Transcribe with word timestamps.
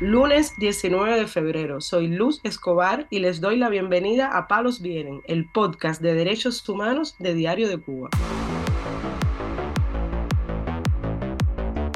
Lunes 0.00 0.54
19 0.58 1.18
de 1.18 1.26
febrero. 1.26 1.80
Soy 1.80 2.06
Luz 2.06 2.40
Escobar 2.44 3.08
y 3.10 3.18
les 3.18 3.40
doy 3.40 3.56
la 3.56 3.68
bienvenida 3.68 4.28
a 4.28 4.46
Palos 4.46 4.80
Vienen, 4.80 5.22
el 5.26 5.50
podcast 5.50 6.00
de 6.00 6.14
derechos 6.14 6.68
humanos 6.68 7.16
de 7.18 7.34
Diario 7.34 7.68
de 7.68 7.78
Cuba. 7.78 8.08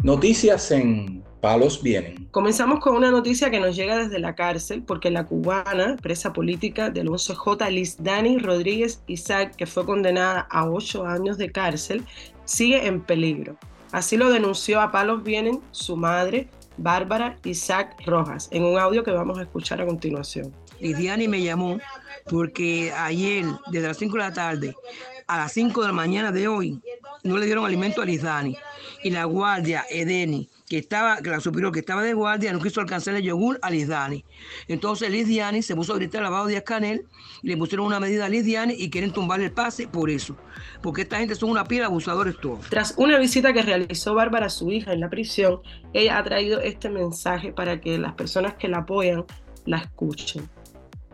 Noticias 0.02 0.72
en 0.72 1.22
Palos 1.40 1.80
Vienen. 1.80 2.26
Comenzamos 2.32 2.80
con 2.80 2.96
una 2.96 3.12
noticia 3.12 3.52
que 3.52 3.60
nos 3.60 3.76
llega 3.76 3.96
desde 3.96 4.18
la 4.18 4.34
cárcel 4.34 4.82
porque 4.82 5.12
la 5.12 5.24
cubana, 5.24 5.96
presa 6.02 6.32
política 6.32 6.90
del 6.90 7.06
11J 7.06 7.70
Liz 7.70 8.02
Dani 8.02 8.38
Rodríguez 8.38 9.04
Isaac, 9.06 9.54
que 9.54 9.66
fue 9.66 9.86
condenada 9.86 10.48
a 10.50 10.68
ocho 10.68 11.06
años 11.06 11.38
de 11.38 11.52
cárcel, 11.52 12.04
sigue 12.46 12.84
en 12.84 13.00
peligro. 13.00 13.56
Así 13.92 14.16
lo 14.16 14.28
denunció 14.30 14.80
a 14.80 14.90
Palos 14.90 15.22
Vienen 15.22 15.60
su 15.70 15.96
madre, 15.96 16.48
Bárbara 16.76 17.38
Isaac 17.44 17.96
Rojas, 18.06 18.48
en 18.50 18.64
un 18.64 18.78
audio 18.78 19.04
que 19.04 19.10
vamos 19.10 19.38
a 19.38 19.42
escuchar 19.42 19.80
a 19.80 19.86
continuación. 19.86 20.52
Lidiani 20.80 21.28
me 21.28 21.42
llamó 21.42 21.78
porque 22.28 22.92
ayer, 22.92 23.44
desde 23.68 23.88
las 23.88 23.96
5 23.98 24.16
de 24.16 24.18
la 24.18 24.32
tarde 24.32 24.76
a 25.26 25.38
las 25.38 25.52
5 25.52 25.80
de 25.80 25.86
la 25.86 25.92
mañana 25.92 26.32
de 26.32 26.48
hoy, 26.48 26.80
no 27.22 27.38
le 27.38 27.46
dieron 27.46 27.64
alimento 27.64 28.02
a 28.02 28.04
Lizdani. 28.04 28.56
Y 29.04 29.10
la 29.10 29.24
guardia 29.24 29.84
Edeni, 29.88 30.48
que 30.72 30.78
estaba, 30.78 31.18
que 31.18 31.28
la 31.28 31.38
superior 31.38 31.70
que 31.70 31.80
estaba 31.80 32.02
de 32.02 32.14
guardia, 32.14 32.50
no 32.50 32.58
quiso 32.58 32.80
alcanzar 32.80 33.14
el 33.14 33.22
yogur 33.22 33.58
a 33.60 33.70
Lizdani. 33.70 34.24
Entonces 34.68 35.10
Lizdani 35.10 35.60
se 35.60 35.76
puso 35.76 35.92
a 35.92 35.96
gritar 35.96 36.22
lavado 36.22 36.46
de 36.46 36.64
Canel 36.64 37.04
y 37.42 37.48
le 37.48 37.58
pusieron 37.58 37.84
una 37.84 38.00
medida 38.00 38.24
a 38.24 38.30
Lizdani 38.30 38.72
y 38.78 38.88
quieren 38.88 39.12
tumbarle 39.12 39.44
el 39.44 39.52
pase 39.52 39.86
por 39.86 40.08
eso. 40.08 40.34
Porque 40.80 41.02
esta 41.02 41.18
gente 41.18 41.34
son 41.34 41.50
una 41.50 41.64
pila 41.64 41.80
de 41.80 41.86
abusadores 41.88 42.38
todos. 42.40 42.70
Tras 42.70 42.94
una 42.96 43.18
visita 43.18 43.52
que 43.52 43.60
realizó 43.60 44.14
Bárbara 44.14 44.46
a 44.46 44.48
su 44.48 44.72
hija 44.72 44.94
en 44.94 45.00
la 45.00 45.10
prisión, 45.10 45.60
ella 45.92 46.16
ha 46.16 46.24
traído 46.24 46.58
este 46.58 46.88
mensaje 46.88 47.52
para 47.52 47.78
que 47.78 47.98
las 47.98 48.14
personas 48.14 48.54
que 48.54 48.68
la 48.68 48.78
apoyan 48.78 49.26
la 49.66 49.76
escuchen. 49.76 50.48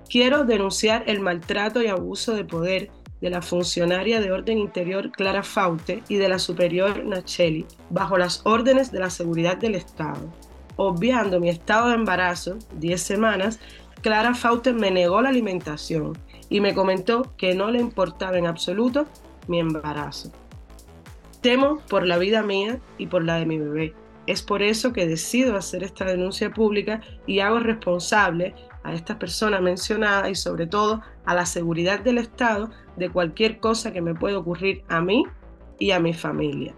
Quiero 0.09 0.45
denunciar 0.45 1.03
el 1.09 1.19
maltrato 1.19 1.83
y 1.83 1.89
abuso 1.89 2.33
de 2.33 2.45
poder 2.45 2.93
de 3.21 3.31
la 3.31 3.43
funcionaria 3.43 4.21
de 4.21 4.33
orden 4.33 4.59
interior 4.59 5.11
Clara 5.11 5.43
Faute 5.43 6.03
y 6.09 6.17
de 6.17 6.29
la 6.29 6.39
superior 6.39 7.05
Nacheli, 7.05 7.67
bajo 7.91 8.17
las 8.19 8.43
órdenes 8.45 8.93
de 8.93 9.01
la 9.01 9.11
seguridad 9.11 9.57
del 9.57 9.75
Estado. 9.75 10.33
Obviando 10.77 11.41
mi 11.41 11.49
estado 11.49 11.89
de 11.89 11.97
embarazo, 11.97 12.57
10 12.77 13.03
semanas, 13.03 13.59
Clara 14.01 14.35
Faute 14.35 14.73
me 14.73 14.93
negó 14.93 15.21
la 15.21 15.31
alimentación 15.31 16.17
y 16.49 16.61
me 16.61 16.75
comentó 16.75 17.35
que 17.37 17.55
no 17.55 17.71
le 17.71 17.81
importaba 17.81 18.39
en 18.39 18.47
absoluto 18.47 19.07
mi 19.49 19.59
embarazo. 19.59 20.31
Temo 21.41 21.81
por 21.89 22.07
la 22.07 22.19
vida 22.19 22.43
mía 22.43 22.81
y 22.97 23.07
por 23.07 23.25
la 23.25 23.37
de 23.37 23.47
mi 23.47 23.59
bebé. 23.59 23.95
Es 24.27 24.43
por 24.43 24.63
eso 24.63 24.93
que 24.93 25.07
decido 25.07 25.57
hacer 25.57 25.83
esta 25.83 26.05
denuncia 26.05 26.51
pública 26.51 27.01
y 27.27 27.41
hago 27.41 27.61
responsable 27.61 28.55
a 28.85 28.93
esta 28.93 29.19
persona 29.19 29.61
mencionada 29.61 30.31
y 30.31 30.35
sobre 30.35 30.67
todo 30.67 31.01
a 31.25 31.35
la 31.35 31.47
seguridad 31.47 32.01
del 32.01 32.19
Estado 32.19 32.71
de 32.99 33.11
cualquier 33.11 33.61
cosa 33.61 33.93
que 33.93 34.01
me 34.01 34.15
pueda 34.15 34.39
ocurrir 34.39 34.85
a 34.89 35.01
mí 35.01 35.25
y 35.79 35.93
a 35.93 36.01
mi 36.01 36.13
familia. 36.13 36.75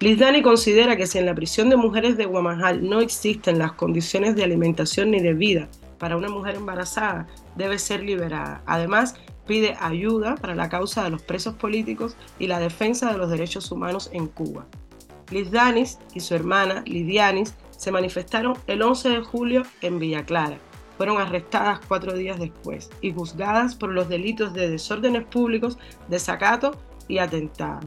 Lizdani 0.00 0.42
considera 0.42 0.96
que 0.96 1.06
si 1.06 1.18
en 1.18 1.26
la 1.26 1.34
prisión 1.34 1.70
de 1.70 1.76
mujeres 1.76 2.18
de 2.18 2.26
Guamajal 2.26 2.86
no 2.86 3.00
existen 3.00 3.58
las 3.58 3.72
condiciones 3.72 4.36
de 4.36 4.44
alimentación 4.44 5.10
ni 5.10 5.20
de 5.20 5.32
vida 5.32 5.68
para 5.98 6.18
una 6.18 6.28
mujer 6.28 6.56
embarazada, 6.56 7.26
debe 7.56 7.78
ser 7.78 8.02
liberada. 8.02 8.62
Además, 8.66 9.14
pide 9.46 9.74
ayuda 9.80 10.34
para 10.34 10.54
la 10.54 10.68
causa 10.68 11.02
de 11.02 11.10
los 11.10 11.22
presos 11.22 11.54
políticos 11.54 12.14
y 12.38 12.46
la 12.46 12.58
defensa 12.58 13.10
de 13.10 13.16
los 13.16 13.30
derechos 13.30 13.72
humanos 13.72 14.10
en 14.12 14.26
Cuba. 14.26 14.66
Lizdanis 15.30 15.98
y 16.12 16.20
su 16.20 16.34
hermana 16.34 16.82
Lidianis 16.86 17.54
se 17.70 17.90
manifestaron 17.90 18.54
el 18.66 18.82
11 18.82 19.08
de 19.08 19.20
julio 19.20 19.62
en 19.80 19.98
Villa 19.98 20.24
Clara 20.24 20.58
fueron 20.96 21.20
arrestadas 21.20 21.80
cuatro 21.86 22.14
días 22.14 22.38
después 22.38 22.90
y 23.00 23.12
juzgadas 23.12 23.74
por 23.74 23.90
los 23.90 24.08
delitos 24.08 24.54
de 24.54 24.70
desórdenes 24.70 25.24
públicos, 25.24 25.78
desacato 26.08 26.72
y 27.08 27.18
atentado. 27.18 27.80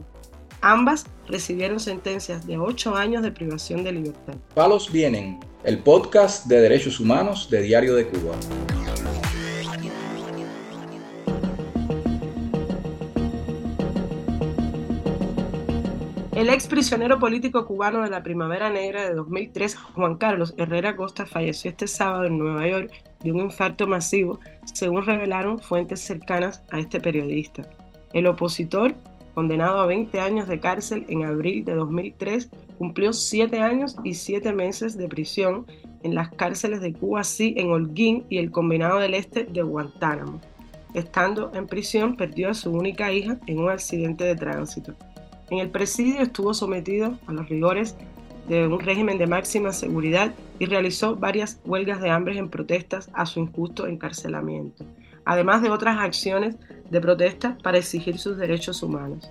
Ambas 0.62 1.06
recibieron 1.26 1.80
sentencias 1.80 2.46
de 2.46 2.58
ocho 2.58 2.94
años 2.94 3.22
de 3.22 3.32
privación 3.32 3.82
de 3.82 3.92
libertad. 3.92 4.34
Palos 4.54 4.92
Vienen, 4.92 5.40
el 5.64 5.78
podcast 5.78 6.46
de 6.46 6.60
derechos 6.60 7.00
humanos 7.00 7.48
de 7.50 7.62
Diario 7.62 7.94
de 7.94 8.06
Cuba. 8.06 8.34
El 16.32 16.48
ex 16.48 16.68
prisionero 16.68 17.18
político 17.18 17.66
cubano 17.66 18.02
de 18.04 18.08
la 18.08 18.22
Primavera 18.22 18.70
Negra 18.70 19.02
de 19.02 19.14
2003, 19.14 19.74
Juan 19.74 20.16
Carlos 20.16 20.54
Herrera 20.56 20.94
Costa, 20.94 21.26
falleció 21.26 21.70
este 21.70 21.88
sábado 21.88 22.24
en 22.24 22.38
Nueva 22.38 22.68
York 22.68 22.92
de 23.24 23.32
un 23.32 23.40
infarto 23.40 23.88
masivo, 23.88 24.38
según 24.64 25.04
revelaron 25.04 25.58
fuentes 25.58 25.98
cercanas 26.00 26.62
a 26.70 26.78
este 26.78 27.00
periodista. 27.00 27.68
El 28.12 28.28
opositor, 28.28 28.94
condenado 29.34 29.80
a 29.80 29.86
20 29.86 30.20
años 30.20 30.46
de 30.46 30.60
cárcel 30.60 31.04
en 31.08 31.24
abril 31.24 31.64
de 31.64 31.74
2003, 31.74 32.48
cumplió 32.78 33.12
7 33.12 33.58
años 33.58 33.96
y 34.04 34.14
7 34.14 34.52
meses 34.52 34.96
de 34.96 35.08
prisión 35.08 35.66
en 36.04 36.14
las 36.14 36.30
cárceles 36.30 36.80
de 36.80 36.92
Cuba, 36.92 37.24
sí, 37.24 37.54
en 37.56 37.72
Holguín 37.72 38.24
y 38.30 38.38
el 38.38 38.52
Combinado 38.52 39.00
del 39.00 39.14
Este 39.14 39.44
de 39.44 39.62
Guantánamo. 39.62 40.40
Estando 40.94 41.50
en 41.54 41.66
prisión, 41.66 42.16
perdió 42.16 42.50
a 42.50 42.54
su 42.54 42.70
única 42.70 43.12
hija 43.12 43.38
en 43.46 43.58
un 43.58 43.70
accidente 43.70 44.22
de 44.22 44.36
tránsito. 44.36 44.94
En 45.50 45.58
el 45.58 45.70
presidio 45.70 46.22
estuvo 46.22 46.54
sometido 46.54 47.18
a 47.26 47.32
los 47.32 47.48
rigores 47.48 47.96
de 48.48 48.68
un 48.68 48.78
régimen 48.78 49.18
de 49.18 49.26
máxima 49.26 49.72
seguridad 49.72 50.32
y 50.60 50.66
realizó 50.66 51.16
varias 51.16 51.60
huelgas 51.64 52.00
de 52.00 52.10
hambre 52.10 52.38
en 52.38 52.48
protestas 52.48 53.10
a 53.14 53.26
su 53.26 53.40
injusto 53.40 53.88
encarcelamiento, 53.88 54.84
además 55.24 55.62
de 55.62 55.70
otras 55.70 55.98
acciones 55.98 56.56
de 56.88 57.00
protesta 57.00 57.58
para 57.62 57.78
exigir 57.78 58.18
sus 58.18 58.36
derechos 58.36 58.82
humanos. 58.84 59.30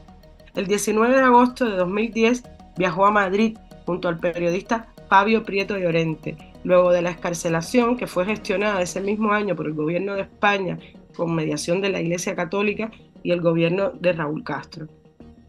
El 0.56 0.68
19 0.68 1.16
de 1.16 1.22
agosto 1.22 1.66
de 1.66 1.78
2010 1.78 2.44
viajó 2.78 3.06
a 3.06 3.12
Madrid 3.12 3.58
junto 3.86 4.10
al 4.10 4.20
periodista 4.20 4.90
Fabio 5.08 5.44
Prieto 5.44 5.78
Llorente, 5.78 6.38
luego 6.66 6.92
de 6.92 7.02
la 7.02 7.12
escarcelación 7.12 7.96
que 7.96 8.08
fue 8.08 8.26
gestionada 8.26 8.82
ese 8.82 9.00
mismo 9.00 9.32
año 9.32 9.56
por 9.56 9.68
el 9.68 9.74
gobierno 9.74 10.16
de 10.16 10.24
España 10.24 10.80
con 11.16 11.34
mediación 11.34 11.80
de 11.80 11.90
la 11.90 12.02
Iglesia 12.02 12.36
Católica 12.36 12.92
y 13.24 13.32
el 13.32 13.42
gobierno 13.42 13.92
de 13.92 14.14
Raúl 14.14 14.44
Castro. 14.44 14.88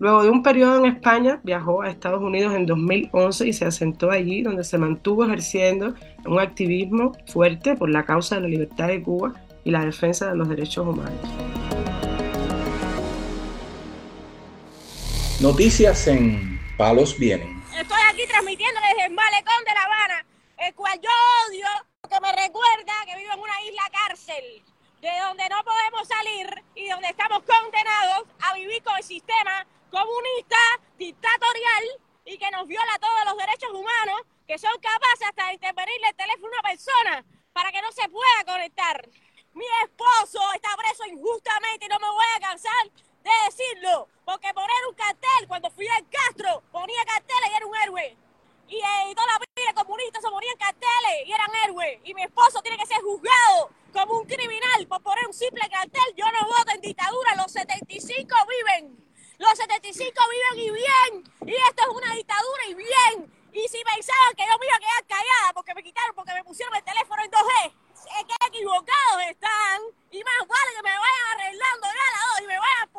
Luego 0.01 0.23
de 0.23 0.31
un 0.31 0.43
periodo 0.43 0.79
en 0.79 0.87
España, 0.87 1.41
viajó 1.43 1.83
a 1.83 1.91
Estados 1.91 2.23
Unidos 2.23 2.55
en 2.55 2.65
2011 2.65 3.49
y 3.49 3.53
se 3.53 3.67
asentó 3.67 4.11
allí, 4.11 4.41
donde 4.41 4.65
se 4.65 4.79
mantuvo 4.79 5.27
ejerciendo 5.27 5.93
un 6.25 6.41
activismo 6.41 7.13
fuerte 7.27 7.77
por 7.77 7.91
la 7.91 8.07
causa 8.07 8.37
de 8.37 8.41
la 8.41 8.49
libertad 8.49 8.89
de 8.89 9.03
Cuba 9.03 9.35
y 9.63 9.71
la 9.71 9.85
defensa 9.85 10.31
de 10.31 10.37
los 10.37 10.49
derechos 10.49 10.87
humanos. 10.87 11.21
Noticias 15.43 16.07
en 16.07 16.59
Palos 16.79 17.19
Vienen. 17.19 17.63
Estoy 17.79 18.01
aquí 18.11 18.27
transmitiendo 18.27 18.81
desde 18.89 19.05
el 19.05 19.13
malecón 19.13 19.65
de 19.67 19.75
La 19.75 19.83
Habana, 19.83 20.27
el 20.67 20.75
cual 20.77 20.99
yo 21.03 21.11
odio, 21.47 21.67
que 22.09 22.21
me 22.23 22.33
recuerda 22.33 22.93
que 23.05 23.19
vivo 23.19 23.33
en 23.35 23.41
una 23.41 23.63
isla 23.69 23.83
cárcel, 23.93 24.63
de 25.03 25.11
donde 25.27 25.45
no 25.51 25.57
podemos 25.63 26.09
salir 26.09 26.65
y 26.75 26.89
donde 26.89 27.09
estamos 27.09 27.43
condenados 27.43 28.25
a 28.41 28.55
vivir 28.55 28.83
con 28.83 28.97
el 28.97 29.05
sistema 29.05 29.67
comunista, 29.91 30.59
dictatorial 30.97 31.85
y 32.25 32.39
que 32.39 32.51
nos 32.51 32.67
viola 32.67 32.99
todos 33.01 33.25
los 33.27 33.37
derechos 33.37 33.71
humanos, 33.71 34.23
que 34.47 34.59
son 34.59 34.73
capaces 34.81 35.29
hasta 35.29 35.47
de 35.47 35.55
intervenirle 35.55 36.09
el 36.09 36.17
teléfono 36.17 36.47
a 36.47 36.61
una 36.61 36.69
persona 36.69 37.25
para 37.53 37.73
que 37.73 37.83
no 37.83 37.93
se 37.93 38.09
pueda 38.09 38.45
conectar. 38.47 39.09
Mi 39.53 39.67
esposo 39.85 40.41
está 40.55 40.77
preso 40.77 41.05
injustamente 41.07 41.87
y 41.87 41.89
no 41.89 41.99
me 41.99 42.11
voy 42.11 42.25
a 42.37 42.41
cansar 42.41 42.91
de 43.23 43.31
decirlo, 43.47 44.09
porque 44.25 44.55
poner 44.55 44.87
un 44.89 44.95
cartel, 44.95 45.49
cuando 45.49 45.71
fui 45.71 45.87
al 45.89 46.09
Castro, 46.09 46.63
ponía 46.73 47.05
carteles 47.05 47.51
y 47.51 47.57
era 47.57 47.67
un 47.67 47.77
héroe. 47.77 48.17
Y, 48.69 48.77
eh, 48.77 49.15
toda 49.15 49.27
la 49.27 49.39
vida 49.39 49.75
comunista 49.75 50.21
se 50.21 50.29
ponían 50.31 50.57
carteles 50.57 51.27
y 51.27 51.33
eran 51.33 51.51
héroes. 51.65 52.01
Y 52.05 52.15
mi 52.15 52.23
esposo 52.23 52.63
tiene 52.63 52.79
que 52.79 52.87
ser 52.87 53.03
juzgado 53.03 53.71
como 53.93 54.21
un 54.21 54.27
criminal 54.27 54.87
por 54.87 55.03
poner 55.03 55.27
un 55.27 55.35
simple 55.35 55.69
cartel. 55.69 55.90
25 59.91 60.15
viven 60.31 60.67
y 60.67 60.71
bien. 60.71 61.25
Y 61.47 61.55
esto 61.55 61.83
es 61.83 61.89
una 61.89 62.15
dictadura 62.15 62.65
y 62.69 62.75
bien. 62.75 63.33
Y 63.53 63.67
si 63.67 63.83
pensaban 63.83 64.35
que 64.37 64.47
yo 64.47 64.57
me 64.59 64.67
iba 64.67 64.77
a 64.77 64.79
quedar 64.79 65.07
callada 65.09 65.53
porque 65.53 65.75
me 65.75 65.83
quitaron, 65.83 66.15
porque 66.15 66.33
me 66.33 66.45
pusieron 66.45 66.77
el 66.77 66.85
teléfono 66.85 67.21
en 67.25 67.31
2G, 67.31 67.73
qué 68.29 68.47
equivocados 68.47 69.23
están. 69.29 69.83
Y 70.13 70.23
más 70.23 70.47
vale 70.47 70.71
que 70.77 70.83
me 70.83 70.95
vayan 70.95 71.27
arreglando 71.35 71.87
ya 71.89 72.07
la 72.07 72.23
2 72.39 72.41
y 72.43 72.47
me 72.47 72.59
vayan 72.59 72.90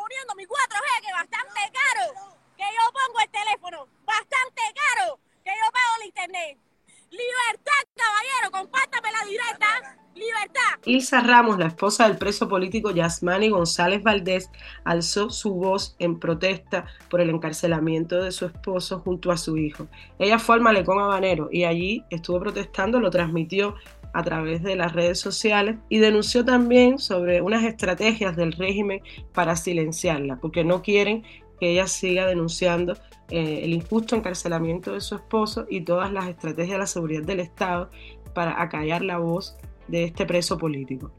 Ilsa 10.91 11.21
Ramos, 11.21 11.57
la 11.57 11.67
esposa 11.67 12.05
del 12.05 12.17
preso 12.17 12.49
político 12.49 12.91
Yasmani 12.91 13.47
González 13.47 14.03
Valdés, 14.03 14.49
alzó 14.83 15.29
su 15.29 15.53
voz 15.53 15.95
en 15.99 16.19
protesta 16.19 16.85
por 17.09 17.21
el 17.21 17.29
encarcelamiento 17.29 18.21
de 18.21 18.33
su 18.33 18.45
esposo 18.45 18.99
junto 18.99 19.31
a 19.31 19.37
su 19.37 19.55
hijo. 19.55 19.87
Ella 20.19 20.37
fue 20.37 20.55
al 20.55 20.61
malecón 20.61 20.99
habanero 20.99 21.47
y 21.49 21.63
allí 21.63 22.03
estuvo 22.09 22.41
protestando, 22.41 22.99
lo 22.99 23.09
transmitió 23.09 23.75
a 24.11 24.21
través 24.21 24.63
de 24.63 24.75
las 24.75 24.91
redes 24.91 25.17
sociales 25.17 25.77
y 25.87 25.99
denunció 25.99 26.43
también 26.43 26.99
sobre 26.99 27.41
unas 27.41 27.63
estrategias 27.63 28.35
del 28.35 28.51
régimen 28.51 29.01
para 29.33 29.55
silenciarla, 29.55 30.39
porque 30.41 30.65
no 30.65 30.81
quieren 30.81 31.23
que 31.57 31.69
ella 31.71 31.87
siga 31.87 32.25
denunciando 32.25 32.97
eh, 33.29 33.61
el 33.63 33.71
injusto 33.71 34.17
encarcelamiento 34.17 34.91
de 34.91 34.99
su 34.99 35.15
esposo 35.15 35.65
y 35.69 35.85
todas 35.85 36.11
las 36.11 36.27
estrategias 36.27 36.73
de 36.73 36.79
la 36.79 36.87
seguridad 36.87 37.23
del 37.23 37.39
Estado 37.39 37.89
para 38.33 38.61
acallar 38.61 39.03
la 39.03 39.19
voz 39.19 39.55
de 39.87 40.05
este 40.05 40.25
preso 40.25 40.57
político. 40.57 41.11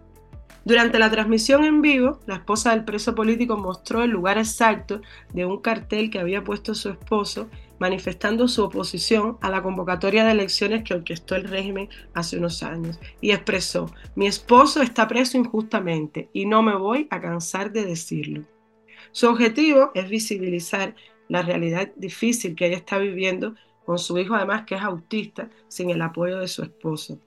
Durante 0.65 1.01
la 1.01 1.11
transmisión 1.11 1.65
en 1.65 1.83
vivo, 1.83 2.21
la 2.27 2.37
esposa 2.37 2.71
del 2.71 2.85
preso 2.85 3.17
político 3.17 3.57
mostró 3.57 4.05
el 4.05 4.11
lugar 4.11 4.39
exacto 4.39 5.01
de 5.33 5.45
un 5.45 5.61
cartel 5.61 6.09
que 6.09 6.21
había 6.21 6.45
puesto 6.45 6.75
su 6.75 6.91
esposo 6.91 7.49
manifestando 7.81 8.47
su 8.47 8.63
oposición 8.63 9.39
a 9.41 9.51
la 9.51 9.61
convocatoria 9.61 10.25
de 10.25 10.31
elecciones 10.31 10.85
que 10.85 10.95
orquestó 10.95 11.35
el 11.35 11.49
régimen 11.49 11.89
hace 12.15 12.39
unos 12.39 12.63
años 12.63 13.01
y 13.21 13.33
expresó, 13.33 13.93
mi 14.15 14.29
esposo 14.29 14.83
está 14.83 15.09
preso 15.09 15.37
injustamente 15.37 16.29
y 16.33 16.47
no 16.47 16.63
me 16.63 16.77
voy 16.77 17.09
a 17.11 17.21
cansar 17.21 17.73
de 17.73 17.85
decirlo. 17.85 18.45
Su 19.11 19.29
objetivo 19.29 19.91
es 19.95 20.09
visibilizar 20.09 20.95
la 21.29 21.43
realidad 21.43 21.91
difícil 21.97 22.55
que 22.55 22.67
ella 22.67 22.77
está 22.77 22.99
viviendo 22.99 23.57
con 23.85 23.99
su 23.99 24.17
hijo 24.17 24.37
además 24.37 24.63
que 24.65 24.77
es 24.77 24.83
autista 24.83 25.51
sin 25.67 25.91
el 25.91 26.03
apoyo 26.03 26.39
de 26.39 26.47
su 26.47 26.63
esposo. 26.63 27.19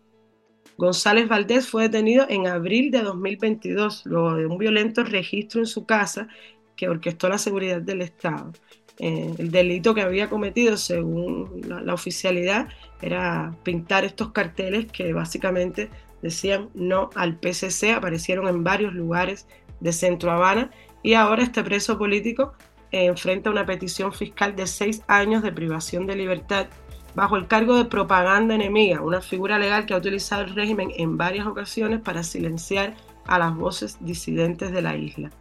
González 0.78 1.28
Valdés 1.28 1.68
fue 1.68 1.84
detenido 1.84 2.26
en 2.30 2.48
abril 2.48 2.92
de 2.92 3.02
2022 3.02 4.06
luego 4.06 4.36
de 4.36 4.46
un 4.46 4.58
violento 4.58 5.04
registro 5.04 5.62
en 5.62 5.68
su 5.68 5.86
casa 5.86 6.28
que 6.76 6.90
orquestó 6.90 7.30
la 7.30 7.38
seguridad 7.38 7.82
del 7.82 8.02
Estado. 8.02 8.52
Eh, 8.98 9.34
el 9.38 9.52
delito 9.52 9.94
que 9.94 10.02
había 10.02 10.30
cometido, 10.30 10.78
según 10.78 11.62
la, 11.68 11.94
oficialidad, 11.94 12.68
era 13.02 13.56
pintar 13.64 14.06
estos 14.06 14.32
carteles 14.32 14.86
que 14.92 15.14
básicamente 15.14 15.90
decían 16.22 16.70
no 16.74 17.10
al 17.16 17.38
PCC, 17.38 17.92
aparecieron 17.94 18.48
en 18.48 18.64
varios 18.64 18.94
lugares 18.94 19.48
de 19.80 19.92
Centro 19.92 20.32
Habana 20.32 20.72
y 21.04 21.14
ahora 21.14 21.44
este 21.44 21.64
preso 21.64 21.98
político 21.98 22.54
eh, 22.92 23.06
enfrenta 23.06 23.50
una 23.50 23.66
petición 23.66 24.14
fiscal 24.14 24.56
de 24.56 24.66
seis 24.66 25.04
años 25.08 25.44
de 25.44 25.52
privación 25.52 26.08
de 26.08 26.16
libertad 26.16 26.68
bajo 27.16 27.38
el 27.38 27.48
cargo 27.48 27.78
de 27.78 27.86
propaganda 27.86 28.56
enemiga, 28.56 29.02
una 29.02 29.22
figura 29.22 29.58
legal 29.58 29.86
que 29.86 29.94
ha 29.94 29.98
utilizado 29.98 30.44
el 30.44 30.54
régimen 30.54 30.92
en 30.98 31.18
varias 31.18 31.48
ocasiones 31.48 32.02
para 32.02 32.24
silenciar 32.24 32.96
a 33.26 33.40
las 33.40 33.56
voces 33.56 33.98
disidentes 34.02 34.72
de 34.72 34.82
la 34.82 34.96
isla. 34.96 35.32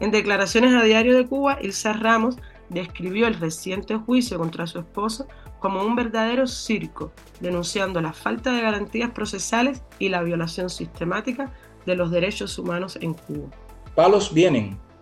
En 0.00 0.10
declaraciones 0.10 0.74
a 0.74 0.82
Diario 0.82 1.16
de 1.16 1.26
Cuba, 1.26 1.58
Ilsa 1.62 1.92
Ramos 1.92 2.36
describió 2.68 3.26
el 3.26 3.34
reciente 3.34 3.96
juicio 3.96 4.38
contra 4.38 4.66
su 4.66 4.78
esposo 4.78 5.26
como 5.58 5.82
un 5.82 5.94
verdadero 5.94 6.46
circo, 6.46 7.12
denunciando 7.40 8.00
la 8.00 8.12
falta 8.12 8.52
de 8.52 8.62
garantías 8.62 9.10
procesales 9.10 9.82
y 9.98 10.08
la 10.08 10.22
violación 10.22 10.70
sistemática 10.70 11.52
de 11.86 11.96
los 11.96 12.10
derechos 12.10 12.58
humanos 12.58 12.98
en 13.00 13.14
Cuba. 13.14 13.48
Palos 13.94 14.32
vienen, 14.32 14.78